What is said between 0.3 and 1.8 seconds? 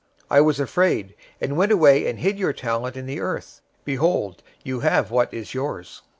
I was afraid, and went